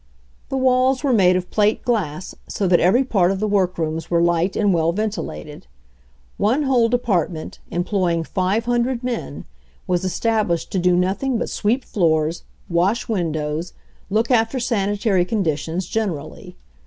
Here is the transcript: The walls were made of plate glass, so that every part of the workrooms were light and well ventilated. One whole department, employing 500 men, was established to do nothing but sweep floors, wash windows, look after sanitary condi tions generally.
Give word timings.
The 0.49 0.57
walls 0.57 1.03
were 1.03 1.13
made 1.13 1.35
of 1.35 1.51
plate 1.51 1.83
glass, 1.85 2.33
so 2.47 2.67
that 2.67 2.79
every 2.79 3.03
part 3.03 3.29
of 3.29 3.39
the 3.39 3.47
workrooms 3.47 4.09
were 4.09 4.19
light 4.19 4.55
and 4.55 4.73
well 4.73 4.91
ventilated. 4.91 5.67
One 6.37 6.63
whole 6.63 6.89
department, 6.89 7.59
employing 7.69 8.23
500 8.23 9.03
men, 9.03 9.45
was 9.85 10.03
established 10.03 10.71
to 10.71 10.79
do 10.79 10.95
nothing 10.95 11.37
but 11.37 11.51
sweep 11.51 11.85
floors, 11.85 12.41
wash 12.67 13.07
windows, 13.07 13.73
look 14.09 14.31
after 14.31 14.59
sanitary 14.59 15.23
condi 15.23 15.55
tions 15.55 15.85
generally. 15.87 16.55